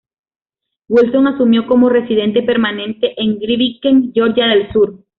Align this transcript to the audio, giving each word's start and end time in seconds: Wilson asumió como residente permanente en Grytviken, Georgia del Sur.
Wilson 0.89 1.27
asumió 1.27 1.67
como 1.67 1.87
residente 1.87 2.41
permanente 2.41 3.13
en 3.21 3.37
Grytviken, 3.37 4.11
Georgia 4.15 4.47
del 4.47 4.71
Sur. 4.73 5.03